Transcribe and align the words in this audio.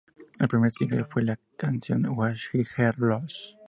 El 0.39 0.47
primer 0.47 0.71
single 0.73 1.05
fue 1.05 1.21
la 1.21 1.37
canción 1.55 2.03
"Was 2.17 2.49
ist 2.55 2.73
hier 2.75 2.97
los? 2.97 3.55